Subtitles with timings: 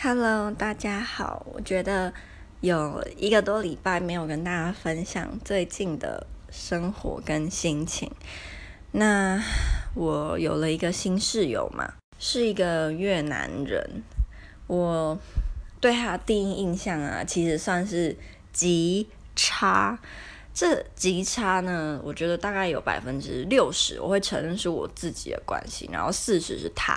[0.00, 1.44] Hello，大家好。
[1.52, 2.12] 我觉得
[2.60, 8.08] 有一个多礼拜没有跟大家分享最近的生活跟心情。
[8.92, 9.42] 那
[9.96, 14.04] 我有了一个新室友嘛，是一个越南人。
[14.68, 15.18] 我
[15.80, 18.16] 对他第一印象啊，其实算是
[18.52, 19.98] 极差。
[20.54, 26.96] 这极差呢，我觉得大概有百分之六十，我会承认是我自己的关系，然后四十是他。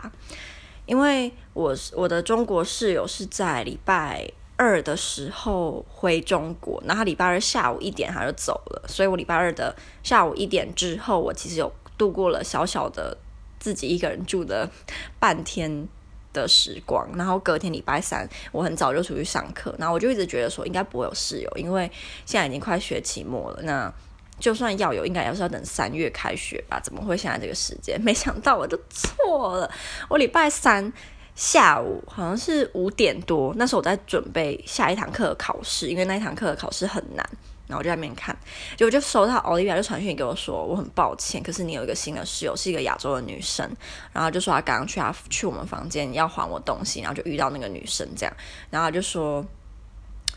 [0.92, 13.18] 因为我我的中国室友是在礼拜二的时候回中国，然后他礼拜二下午一点他就走了，所以我礼拜二的下午一点之后，我其实有度过了小小的
[13.58, 14.70] 自己一个人住的
[15.18, 15.88] 半天
[16.34, 17.08] 的时光。
[17.16, 21.90] 然后隔天礼拜三，我很早就出去上课，然后我就一直觉得说应该不会有室友，因为
[22.26, 23.62] 现在已经快学期末了。
[23.64, 23.94] 那
[24.42, 26.80] 就算要有，应该也是要等三月开学吧？
[26.84, 28.02] 怎么会现在这个时间？
[28.02, 29.72] 没想到我都错了。
[30.10, 30.92] 我礼拜三
[31.36, 37.26] 下午好像是五点多，那时候我在准备下一堂课的考试，因为那一堂课的考试很难。
[37.68, 38.36] 然后我就在那边看，
[38.76, 43.66] 结果就收到奥利维亚就传讯给我说，我很抱歉，可是你有一个新的室友，是一个亚洲的女生。
[44.12, 48.36] 然后就说他刚刚去他去我们房间要还我东西，然后就遇到那个女生这样，
[48.70, 49.46] 然后就说。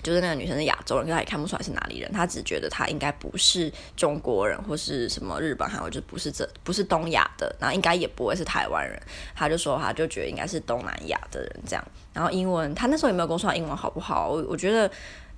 [0.04, 9.00] 就是那个女生是亚洲人，可他也看不出来是哪里人，她只觉得她应该不是中国人或是什么日本韩国，就不是这不是东亚的，然后应该也不会是台湾人。
[9.34, 11.84] 她就说她就觉得应该是东南亚的人这样。
[12.12, 14.28] 然后英文，她那时候有没有跟我说英文好不好？
[14.28, 14.88] 我我觉得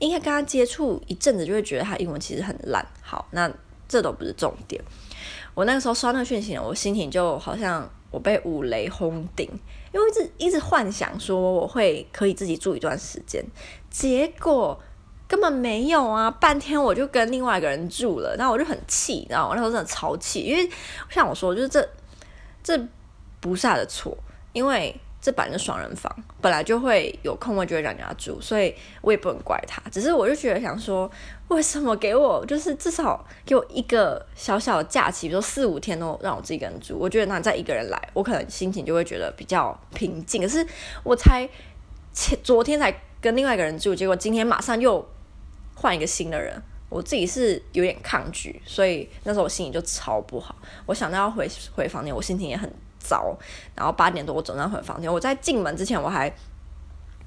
[0.00, 2.84] 应该跟她接触一阵子就会觉得她英文其实很烂。
[3.00, 3.50] 好，那
[3.88, 4.82] 这都不是重点。
[5.54, 9.48] 我那个时候刷那个讯息，我心情就好像我被五雷轰顶。
[9.92, 13.44] 因为一直一直幻想说我会可以自己住一段时间，
[13.88, 14.78] 结果
[15.26, 16.30] 根本没有啊！
[16.30, 20.68] 半天我就跟另外一个人住了，然后我就很气，然后我那时候真的超气，因为
[21.08, 21.88] 像我说，就是这
[22.62, 22.88] 这
[23.40, 24.16] 不是他的错，
[24.52, 24.94] 因为。
[25.26, 26.08] 这本来是双人房，
[26.40, 29.82] 本来就会有空位就会让人家住，所以我也不能怪他。
[29.90, 31.10] 只是我就觉得想说，
[31.48, 36.96] 为什么给我就是至少给我一个小小的假期，比如说四五天都让我自己一个人住。
[36.96, 40.40] 我觉得那再一个人来，我可能心情就会觉得比较平静。
[40.40, 40.64] 可是
[41.02, 41.48] 我才
[42.12, 45.04] 前昨天才跟另外一个人住，结果今天马上又
[45.74, 46.54] 换一个新的人，
[46.88, 50.54] 我自己是有点抗拒，所以那时候我心情就超不好。
[50.86, 52.72] 我想到要回回房间，我心情也很。
[52.98, 53.36] 早，
[53.74, 55.12] 然后八点多我走上回房间。
[55.12, 56.32] 我在进门之前，我还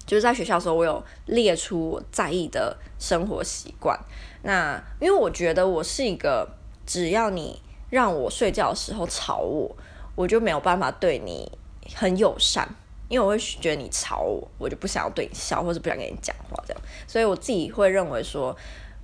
[0.05, 3.99] 就是在学校的时候，我有列出我在意的生活习惯。
[4.43, 6.47] 那因为我觉得我是一个，
[6.85, 9.75] 只要你让我睡觉的时候吵我，
[10.15, 11.51] 我就没有办法对你
[11.95, 12.67] 很友善，
[13.07, 16.81] 因为我会觉得你吵我，我就不想要对你笑，或是不想跟你讲话这样。
[17.07, 18.55] 所以我自己会认为说，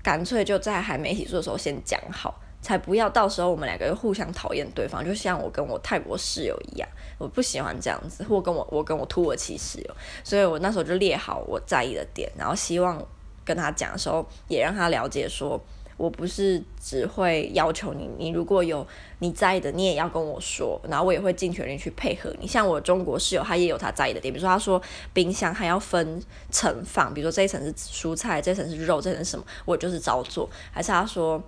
[0.01, 2.33] 干脆就在还没一起住的时候先讲好。
[2.65, 6.89] 才不要到时候我们两个又互相讨厌对方，就像我跟我泰国室友一样，
[7.19, 12.99] 我不喜欢这样子，或跟我我跟我土耳其室友，所以我那时候就列好我在意的点，然后希望
[13.43, 15.63] 跟他讲的时候也让他了解说，
[15.95, 18.83] 我不是只会要求你，你如果有
[19.19, 22.47] 你在意的，你也要跟我说，然后我也会尽全力去配合你。
[22.47, 24.81] 像我中国室友，他也有他在意的点，比如说他说
[25.13, 31.39] 冰箱还要分层放，比如说这一层是蔬菜，这一层是肉，这一层什么，我就是照做，还是他说。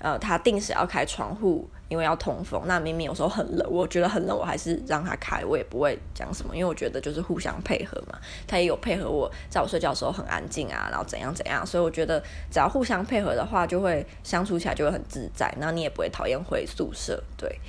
[0.00, 2.62] 呃，他定时要开窗户，因为要通风。
[2.64, 8.18] 那明明有时候很冷，我觉得很冷，我还是让他开，我也不会讲什么，因为我觉得就是互相配合嘛。
[8.46, 11.66] 他也有配合我，在我睡觉的时候很安静啊，然后怎样怎样。
[11.66, 12.18] 所以我觉得
[12.50, 15.54] 只要互相配合的话，就会相处起来就会很自在。
[15.58, 17.22] 那你也不会讨厌回宿舍。
[17.36, 17.60] 对，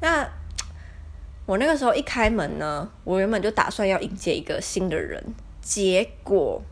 [0.00, 0.26] 那
[1.44, 5.22] 我那个时候一开门呢，我原本就打算要迎接一个新的人，
[5.60, 6.62] 结果。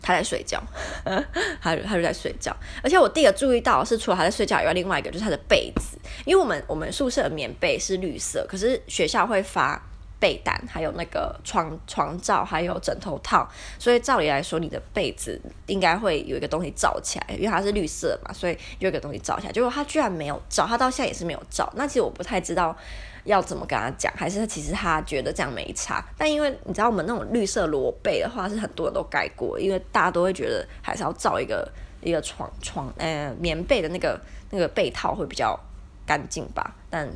[0.00, 0.62] 他在睡觉，
[1.04, 9.80] 他他就在睡觉，而且我第一个注意到是，除了他在睡觉以外，另外一个就是他的被子，因为我们我们宿舍的棉被是绿色，可是学校会发
[10.20, 13.48] 被单，还有那个床床罩，还有枕头套，
[13.78, 19.52] 所以照理来说，你的被子应该会有一个东西罩起来，因为它是绿色嘛，所以有一个东西罩起来。
[19.52, 21.72] 结果他居然没有罩，他到现在也是没有罩。
[21.76, 22.76] 那其实我不太知道
[23.24, 26.04] 要怎么跟他讲，还是其实他觉得这样没差。
[26.16, 35.58] 但因为你知道，我们那种绿色裸被的话，是很多人都盖过，因为大家都会觉得还是要罩一个一个床床呃棉被的那个那个被套会比较
[36.04, 37.08] 干净吧，但。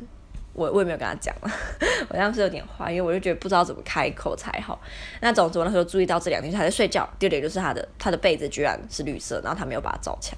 [0.53, 1.51] 我我也没有跟他讲了，
[2.09, 4.79] 我当时有点坏，因为我就觉得不知道怎么开口才好。
[5.19, 10.37] 那总之我那时候注意到这两天他在睡觉，第二点就是他的他的被子居然是绿色，然后他没有把它罩起来。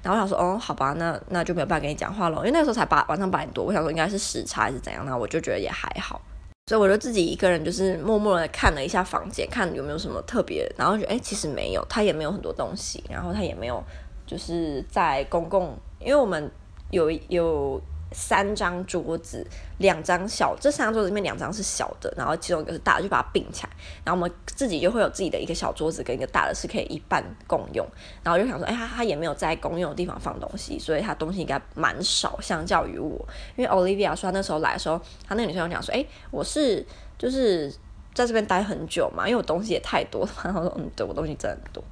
[0.00, 6.20] 然后我想说，哦，好吧，那那就没有办法跟你讲话了，因为那个时候才八晚上八点多，我想说应该是时差还是怎样，那我就觉得也还好，
[6.68, 13.82] 所以我就自己一个人就是默默的看了一下房间，看有没有什么特别，然后觉得哎，其实没有，他也没有很多东西，然后他也没有
[14.24, 16.48] 就是在公共，因为我们
[16.90, 17.82] 有有。
[18.12, 19.46] 三张桌子，
[19.78, 23.70] 两张小，这三张桌子里面两张是小的，然后其中一个是大的，就把它并起来。
[24.04, 27.86] 然后我们自己就会有自己的一个小桌子跟一个大的，是可以一半共用。
[28.22, 33.28] 然后就想说，哎，他他也没有在公用的地方放东西，所以他东西应该蛮少，相较于我。
[33.56, 36.84] 因为 Olivia 说那时候来的时候，他那个女生有讲说，哎，我是
[37.18, 37.70] 就是
[38.14, 40.30] 在这边待很久嘛，因为我东西也太多了。
[40.44, 41.84] 然后说，嗯，对，我东西真的很多。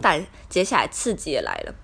[0.00, 1.74] 但接下来刺激也来了，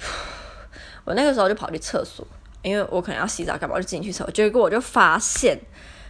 [1.04, 2.26] 我那个时候就跑去厕所。
[2.66, 5.56] 因为我可能要洗澡干嘛，我就进去厕所，结果我就发现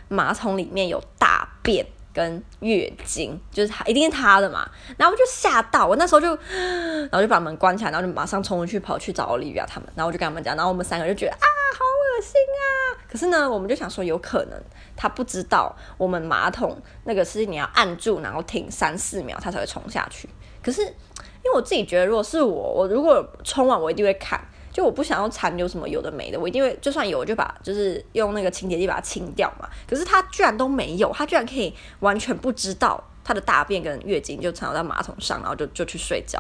[0.09, 4.67] 马桶里面有大便跟月经，就是他一定是他的嘛，
[4.97, 6.29] 然后我就吓到，我那时候就，
[7.13, 11.45] 然后就把门关起来，然后就马上冲出去跑去找奥利维亚他们，然后我就跟他们讲，然后我们三个就觉得啊，
[11.75, 13.05] 好恶心啊！
[13.07, 14.59] 可是呢，我们就想说，有可能
[14.97, 20.27] 他不知道我们马桶那个是你要按住，然后停三四秒，他才会冲下去。
[20.63, 24.41] 可是因为我自己觉得，如果是我，我如果冲完，我一定会看。
[24.77, 29.67] 就我不想要残留什么有的没的，我一定会就算有，我就把就是用那个清洁剂把它清掉嘛。
[29.89, 36.39] 可是他居然都没有，他居然可以完全不知道他的大便跟月经就残留在马桶上，然后就就去睡觉。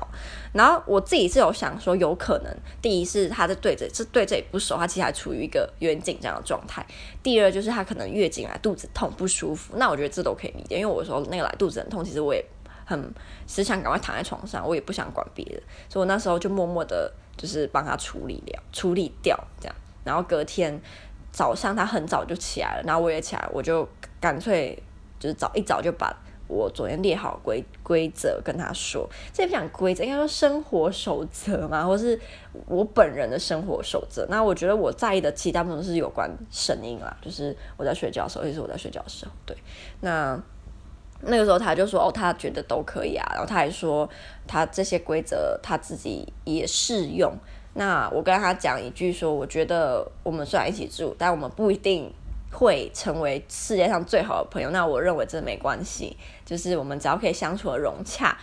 [0.53, 6.87] 然后我自己是有想说，有可能第一是他在对这是对这里不熟，他其实还处于一个有点紧张的状态。
[7.23, 12.44] 第二就是他可能月经来肚子痛不舒服，那我觉得这都可以理解，因为我说那个来肚子很痛，其实我也
[12.85, 13.11] 很
[13.47, 17.11] 只想赶快躺在床上，我也不想管别的，所以我那时候就默默的。
[17.37, 20.81] 就是帮他处理掉，处理掉这样，然后隔天
[21.31, 23.88] 早上他很早就起来了，然后我也起来，我就
[24.21, 24.81] 干脆
[25.19, 26.17] 就是早一早就把
[26.49, 32.19] 我昨天列好规规则跟他说，这也不讲规则，应该说生活守则嘛，或是
[32.67, 34.27] 我本人的生活守则。
[34.31, 39.56] 那我觉得我在意的其他部分是有关声音啦，就是我在睡觉的时候，也是我在睡觉的时候，对，
[40.00, 40.41] 那。
[41.22, 44.08] 那个时候他就说哦，他觉得都可以啊，然后他还说
[44.46, 47.32] 他这些规则他自己也适用。
[47.74, 52.12] 那我跟他讲一句说，我觉得我们虽然一起住，但我们不一定
[52.50, 54.70] 会成为世界上最好的朋友。
[54.70, 58.36] 那我认为这没关系，就是我们只要可以相处的融洽，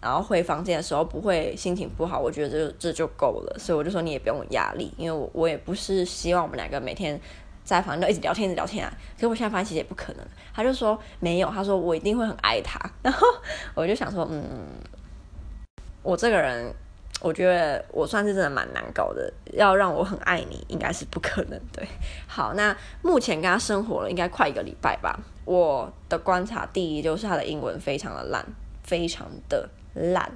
[0.00, 3.58] 然后回房间的时候不会心情不好，我觉得这这就够了。
[3.58, 7.20] 所以我就说你也不用压力，因为我我也不是希望我们两个每天。
[7.70, 8.92] 在房间一直聊天，一直聊天啊！
[9.14, 10.26] 可是我现在发现其实也不可能。
[10.52, 12.80] 他就说没有，他说我一定会很爱他。
[13.00, 13.24] 然后
[13.74, 14.66] 我就想说，嗯，
[16.02, 16.74] 我这个人，
[17.20, 19.32] 我觉得我算是真的蛮难搞的。
[19.52, 21.60] 要让我很爱你，应该是不可能。
[21.72, 21.86] 对，
[22.26, 25.16] 好，那目前跟他生活了应该快一个礼拜吧。
[25.44, 28.44] 我的观察，第一就是他的英文非常的烂，
[28.82, 30.28] 非常的烂，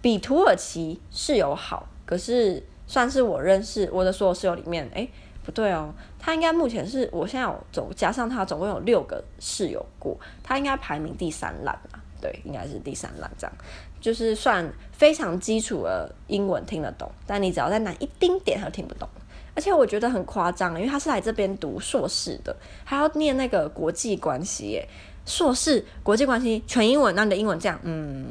[0.00, 1.86] 比土耳其室友好。
[2.06, 5.06] 可是算是我认识我的所有室友里面，哎。
[5.48, 13.56] 不对哦，他应该目前是我现在有总加上他总共有六个室友过，他应该排名第三烂啊，对，应该是第三烂这样，
[13.98, 19.08] 就是算非常基础的英文听得懂，但你只要再难一丁点他听不懂，
[19.54, 22.54] 而且我觉得很夸张，因为他是来这边读硕士的，
[22.84, 24.86] 还要念那个国际关系耶。
[25.28, 28.26] 硕士国际关系全英文，那你的英文这样，嗯，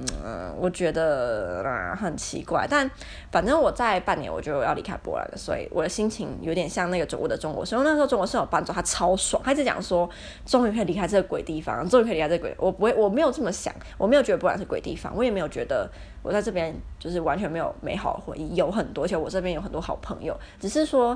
[0.60, 2.66] 我觉得、呃、很奇怪。
[2.68, 2.90] 但
[3.32, 7.84] 反正我在半年我就要离开波兰了，所以我的心情有点像那个中国的中国室友。
[7.84, 10.10] 那时候中国室友搬走，他超爽，他一直讲说
[10.44, 12.56] 终于可以离开这个鬼地方，终于可以离开这个鬼。
[12.58, 15.88] 我不会，我没有这么想，我没有觉得波兰是鬼地方，我也没有觉得
[16.24, 20.36] 我在这边就是完全没有美好的回忆，有很多，而且我这边有很多好朋友。
[20.60, 21.16] 只是说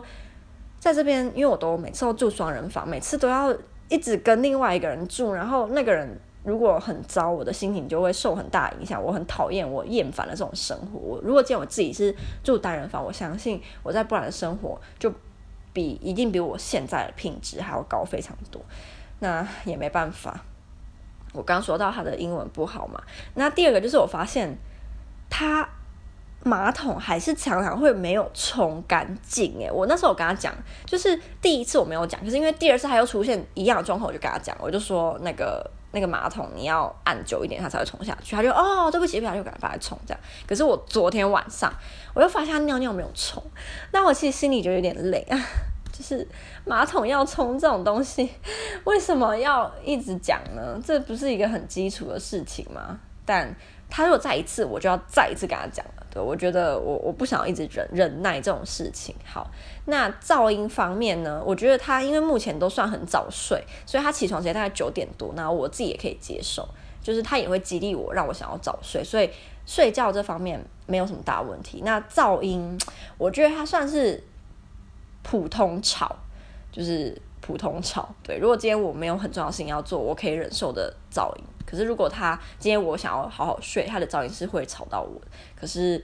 [0.78, 3.52] 在这边，因为我都每次都住双人房，每次都要。
[3.92, 9.04] 一直跟另外一个人住，然后那个人如果很糟，我的心情就会受很大影响。
[9.04, 10.98] 我很讨厌，我厌烦了这种生活。
[10.98, 15.14] 我如果见我自己是住单人房，我相信我在波兰的生活就
[15.74, 18.62] 比一定比我现在的品质还要高非常多。
[19.20, 20.40] 那也没办法。
[21.34, 23.04] 我刚说到他的英文不好嘛，
[23.36, 24.58] 那第二个就是我发现
[25.30, 25.68] 他。
[26.44, 30.54] 马桶还是常常会没有冲干净诶，我那时候我跟他讲，
[30.86, 38.36] 就是第一次我没有讲，可是因为第二次他又出现一样的状况，我就跟他讲，我就说那个那个马桶你要按久一点，它才会冲下去。
[38.36, 40.20] 他就哦，对不起，不小心就赶快冲这样。
[40.48, 41.72] 可是我昨天晚上
[42.14, 43.44] 我又发现他尿尿没有冲，
[43.94, 45.38] 那我其实心里就有点累啊，
[45.92, 46.28] 就是
[46.66, 48.28] 马桶要冲这种东西，
[48.86, 50.82] 为什么要一直讲呢？
[50.84, 53.00] 这不是一个很基础的事情吗？
[53.24, 53.56] 但
[53.92, 56.08] 他如果再一次，我就要再一次跟他讲了。
[56.10, 59.14] 对，我觉得我我不想要一直忍忍耐这种事情。
[59.24, 59.48] 好，
[59.86, 61.44] 那噪音方面呢？
[61.46, 66.68] 我觉得他因为目前都算很早睡，所以他起床时间大概九点多，那我自己也可以接受。
[67.02, 69.28] 就是他也会激励我，让我想要早睡，所以
[69.66, 71.82] 睡觉这方面没有什么大问题。
[71.84, 72.78] 那噪音，
[73.18, 74.24] 我觉得他算是
[75.24, 76.16] 普通吵，
[76.72, 78.08] 就是普通吵。
[78.22, 81.44] 对，如果今天我没有很重要的事情要做，我可以忍受的噪音。
[81.72, 85.22] 可是如果他今天我想要好好睡，他的噪音是会吵到我。
[85.56, 86.04] 可是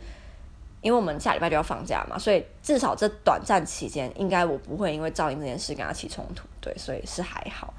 [0.79, 7.73] 因为我们下礼拜就要放假嘛，所以至少这短暂期间，应该我不会因为噪音这件事跟他起冲突，对，所以是还好。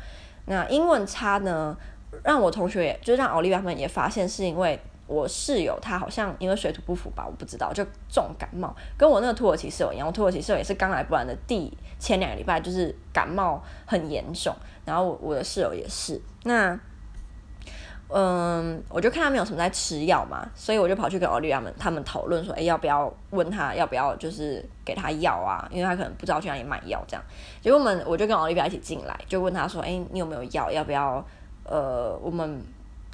[0.45, 1.75] 那英文差呢，
[2.23, 14.55] 让我同学也就让奥利维亚他们也发现，是因为我室友他好像因为水土不服吧，我不知道就重感冒，跟我那个土耳其室友一样，我土耳其室友也是刚来不兰的第前两个礼拜就是感冒很严重，
[14.85, 16.79] 然后我我的室友也是那。
[18.09, 25.69] 嗯，我就看他们有什么在吃药嘛，所以我就跑去跟奥利维亚们他们讨论说，哎，要不要问他要不要就是给他药啊？
[25.71, 27.23] 因为他可能不知道去哪里买药这样。
[27.61, 30.71] 结果我们我就跟奥利维亚一起进来，就问他说，哎，你有没有药？
[30.71, 31.25] 要不要？
[31.65, 32.63] 呃，我们。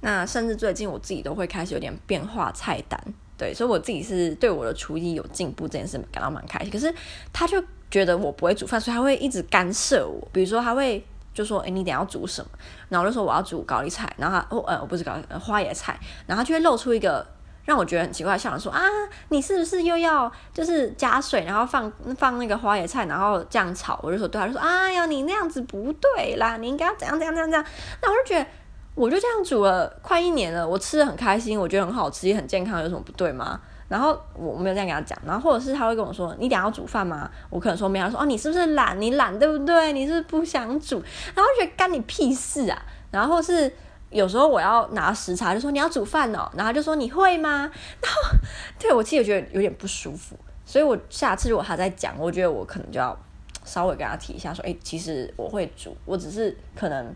[0.01, 2.99] 那甚至最近我自己都会开始有点变化菜单，
[3.37, 6.71] 对，所以我自己是对我的厨艺有进步这件事感到蛮开心。
[6.71, 6.93] 可是
[7.31, 11.03] 他就觉得我不会煮饭，所以他会一直干涉我，比如说他会。
[11.37, 12.49] 就说，哎，你等下要煮什么？
[12.89, 17.23] 然后就说我要煮高丽菜，然后他，哦，呃，我不是高丽，呃，花椰菜，然后他就会露出一个
[17.65, 18.81] 让我觉得很奇怪的笑容，说啊，
[19.29, 23.99] 你是不是又要就是加水，然后放放那个花椰菜，然后这样炒？
[24.01, 27.65] 我就说对，他就说，哎呀，你那样子不对啦，你应该要怎样怎样怎样怎样。
[28.01, 28.49] 那我就觉得，
[28.95, 33.61] 我就这样煮了快一年了，我吃的很开心，我觉得很好吃，也很健康，有什么不对吗？
[33.87, 38.99] 然后我没有这样跟他讲，然后或者是他会跟我说：“你等下要煮饭吗？”我可能说没有，他说：“哦，你是不是懒？
[39.01, 39.93] 你懒对不对？
[39.93, 41.01] 你是不是不想煮？”
[41.33, 42.81] 然后我觉得干你屁事啊！
[43.11, 43.71] 然后是
[44.09, 47.71] 有时候我要拿食材，就说你要煮饭哦，然后就说你会吗？
[48.01, 48.37] 然后
[48.77, 53.17] 对我其实觉得有点不舒服，所以我下次如果他再讲，我觉得我可能就要
[53.63, 57.15] 稍微跟他提一下，说：“诶，其实我会煮，我只是可能。”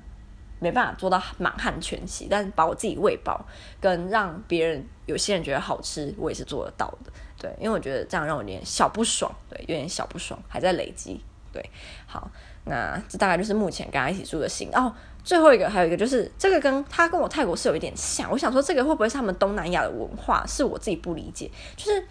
[0.61, 3.43] 没办法做到满汉全席，但是把我自己喂饱，
[3.79, 7.11] 跟让别人有些人觉得好吃，我也是做得到的。
[7.35, 11.19] 对，因为我觉得这样让我有点小不爽，对，有点小不爽，还在累积。
[11.51, 11.67] 对，
[12.05, 12.29] 好，
[12.65, 14.69] 那这大概就是目前跟他一起住的心。
[14.71, 20.45] 哦，最后一个还有一个就是这个跟他跟我泰国室友有一点像，我想说这个会不会是他们东南亚的文化？
[20.45, 22.07] 是我自己不理解，就是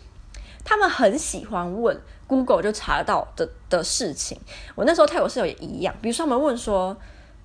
[0.65, 4.37] 他们很喜欢问 Google 就查得到的的事情。
[4.75, 6.97] 我那时候泰国室友也一样，比如说他们问说。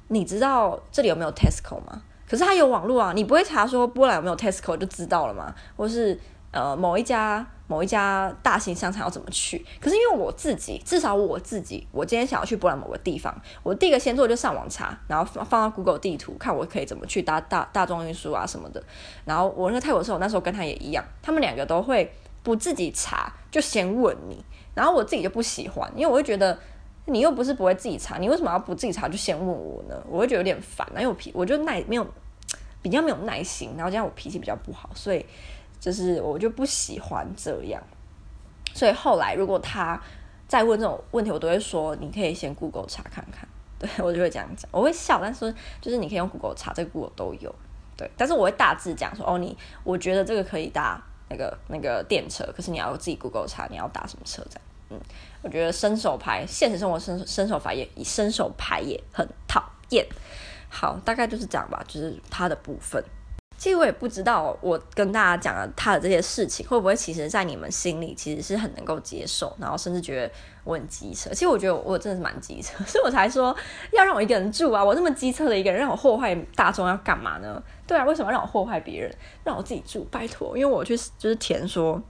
[0.07, 2.01] 你知道这里有没有 Tesco 吗？
[2.27, 5.53] 可是它有网络啊，你不会查说波兰有没有 Tesco 就知道了吗？
[5.77, 6.19] 或是
[6.51, 9.63] 呃某一家某一家大型商场要怎么去？
[9.79, 18.83] 可是因为我自己，至少我自己，我今天想要去波兰某个地方，我第一个先做就上网查，然后放放到 Google 地图，看我可以怎么去搭大大众运输啊什么的。
[19.23, 24.43] 然后我那个泰国时候，那时候跟他也一样，他们两个都会不自己查，就先问你。
[24.73, 26.57] 然后我自己就不喜欢，因为我会觉得。
[27.05, 30.03] 你又不是不会自己查，你为什么要不自己查就先问我呢？
[30.09, 32.05] 我会觉得有点烦啊，因为我脾我就耐没有
[32.81, 35.25] 比较没有耐心，然后这样我脾气比较不好，所以
[35.79, 37.81] 就是我就不喜欢这样。
[38.73, 40.01] 所以后来如果他
[40.47, 43.47] 再问这种问题，我都会说你可以先 Google 查看看，
[43.79, 47.53] 对，我就会这样讲，我会笑，但是就是你可以用 Google 查，这个 Google 都有，
[47.95, 54.61] 对，但是我会大致讲说哦，你我觉得这个可以搭那个那个电车，可是你要自己 Google 查你要搭什么车这样。
[54.89, 54.99] 嗯，
[55.45, 60.03] 我觉得伸手牌，现实生活伸伸手牌也伸手牌也很讨厌。
[60.67, 63.01] 好，大概就是这样吧，就是他的部分。
[63.55, 70.33] 其实我也不知道，我跟大家讲了他的这些事情，会不会其实，在你们心里其实是很能够接受，然后甚至觉得
[70.63, 71.29] 我很机车。
[71.29, 73.55] 其实我觉得我真的是蛮机车，所以我才说
[73.91, 74.83] 要让我一个人住啊！
[74.83, 77.61] 我这么机车的一个人，让我祸害大众要干嘛呢？
[77.85, 79.15] 对啊，为什么要让我祸害别人？
[79.43, 82.01] 让我自己住，拜托，因为我去就是填说。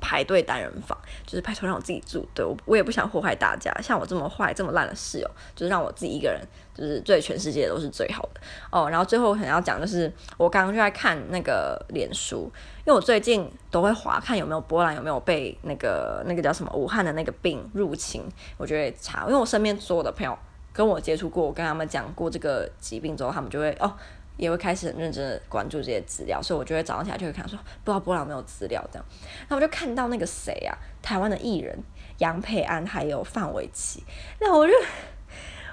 [0.00, 3.72] 排队单人房，就是拜托让我自己住，对，我我也不想祸害大家。
[3.82, 6.40] 像我这么坏、这么烂的室友，就是让我自己一个人，
[6.74, 8.40] 就是对全世界都是最好的
[8.70, 8.88] 哦。
[8.88, 12.50] 然后最后我想要讲的是，我刚刚就在看那个脸书，
[12.84, 18.22] 因为我最近都会划看有没有波兰有没有被那个那个叫什么武汉的那个病入侵，
[18.56, 20.36] 我就会查，因为我身边所有的朋友
[20.72, 23.92] 跟我接触过，我跟他们讲过这个疾病之后，他们就会哦。
[24.38, 29.04] 也会开始很认真的关注这些资料，所以我就会早上起来就会看说，不知道波兰有没有资料这样，
[29.48, 31.76] 那我就看到那个谁啊，台湾的艺人
[32.18, 34.04] 杨培安还有范玮琪，
[34.40, 34.72] 那我就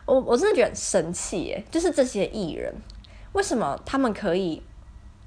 [0.05, 2.73] 我我真的觉得很生气耶，就是这些艺人
[3.33, 4.61] 为什么他们可以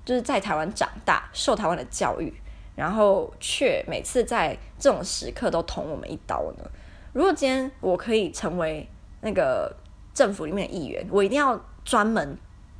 [0.04, 2.34] 就是在台湾长大，受台湾的教育，
[2.74, 6.64] 然后却每次在这种时刻都捅我们一刀呢？
[7.12, 8.88] 如果今天我可以成为
[9.20, 9.72] 那个
[10.12, 12.36] 政府里面的议员，我一定要专门。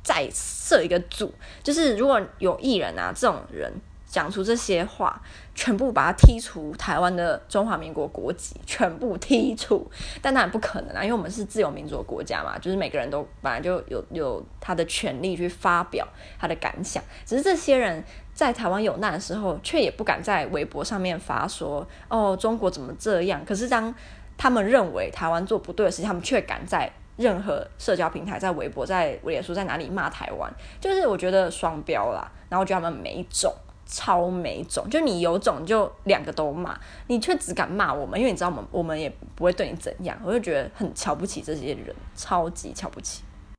[0.09, 3.71] 再设一个组，就是如果有艺人啊这种人
[4.07, 5.21] 讲出这些话，
[5.53, 9.87] 全部把他踢出台湾的中华民国国籍，全部踢出。
[10.19, 16.07] 但当然不可能啊，因为我们是自由民主的国家嘛，就是每个人都本来就有有他的权利去发表
[16.39, 17.03] 他的感想。
[17.23, 23.45] 只是这些人在台湾有难的时候，却也不敢在微博上面发说哦，中国怎么这样。
[23.45, 23.93] 可是当
[24.39, 26.91] 他们认为台湾做不对的事情，他们却敢在。
[27.19, 30.49] 任何社交平台，在微博、在脸书，在哪里骂台湾，
[30.79, 32.31] 就是我觉得双标啦。
[32.47, 33.53] 然后我觉得他们没种，
[33.85, 34.89] 超没种。
[34.89, 40.17] 就你有种，就两个都骂，你却只敢骂我们，因为你知道我们，我们也不会对你怎样。
[40.23, 43.23] 我就觉得很瞧不起这些人，超级瞧不起。